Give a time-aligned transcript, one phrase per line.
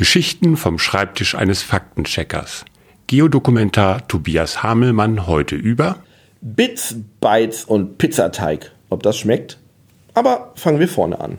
[0.00, 2.64] Geschichten vom Schreibtisch eines Faktencheckers.
[3.06, 5.98] Geodokumentar Tobias Hamelmann heute über
[6.40, 8.72] Bits, Bytes und Pizzateig.
[8.88, 9.58] Ob das schmeckt?
[10.14, 11.36] Aber fangen wir vorne an.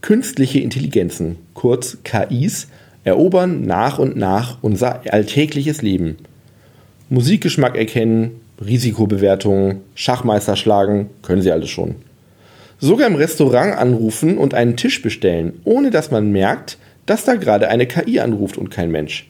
[0.00, 2.66] Künstliche Intelligenzen, kurz KIs,
[3.04, 6.16] erobern nach und nach unser alltägliches Leben.
[7.08, 11.94] Musikgeschmack erkennen, Risikobewertungen, Schachmeister schlagen, können sie alles schon.
[12.80, 16.78] Sogar im Restaurant anrufen und einen Tisch bestellen, ohne dass man merkt,
[17.10, 19.28] dass da gerade eine KI anruft und kein Mensch.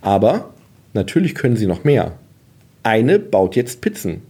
[0.00, 0.54] Aber
[0.94, 2.12] natürlich können sie noch mehr.
[2.82, 4.22] Eine baut jetzt Pizzen.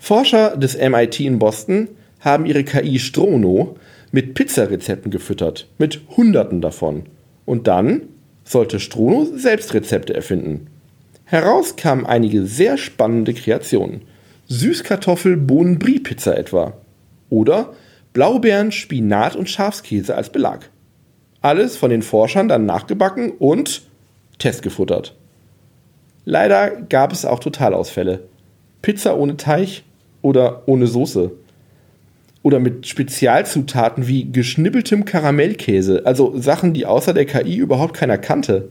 [0.00, 1.86] Forscher des MIT in Boston
[2.18, 3.76] haben ihre KI Strono
[4.10, 7.04] mit Pizzarezepten gefüttert, mit Hunderten davon.
[7.44, 8.02] Und dann
[8.42, 10.66] sollte Strono selbst Rezepte erfinden.
[11.26, 14.00] Heraus kamen einige sehr spannende Kreationen.
[14.48, 16.72] Süßkartoffel-Bohnen-Brie-Pizza etwa.
[17.30, 17.72] Oder
[18.14, 20.70] Blaubeeren, Spinat und Schafskäse als Belag.
[21.40, 23.82] Alles von den Forschern dann nachgebacken und
[24.38, 25.14] testgefuttert.
[26.24, 28.20] Leider gab es auch Totalausfälle.
[28.82, 29.82] Pizza ohne Teig
[30.22, 31.30] oder ohne Soße.
[32.42, 38.68] Oder mit Spezialzutaten wie geschnibbeltem Karamellkäse, also Sachen, die außer der KI überhaupt keiner kannte.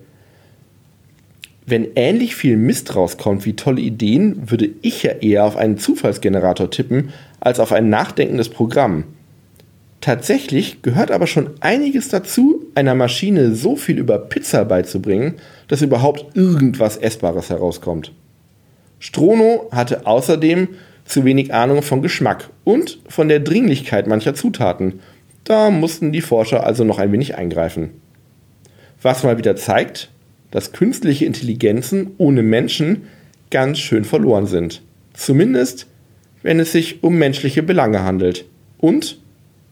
[1.66, 6.72] Wenn ähnlich viel Mist rauskommt wie tolle Ideen, würde ich ja eher auf einen Zufallsgenerator
[6.72, 7.10] tippen
[7.42, 9.04] als auf ein nachdenkendes Programm.
[10.08, 15.34] Tatsächlich gehört aber schon einiges dazu, einer Maschine so viel über Pizza beizubringen,
[15.68, 18.14] dass überhaupt irgendwas Essbares herauskommt.
[19.00, 20.70] Strono hatte außerdem
[21.04, 25.02] zu wenig Ahnung von Geschmack und von der Dringlichkeit mancher Zutaten.
[25.44, 27.90] Da mussten die Forscher also noch ein wenig eingreifen.
[29.02, 30.10] Was mal wieder zeigt,
[30.52, 33.08] dass künstliche Intelligenzen ohne Menschen
[33.52, 34.84] ganz schön verloren sind.
[35.14, 35.86] Zumindest,
[36.44, 38.46] wenn es sich um menschliche Belange handelt.
[38.78, 39.20] Und